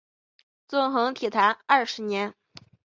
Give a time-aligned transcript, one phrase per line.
[0.67, 2.33] 纵横体坛二十年。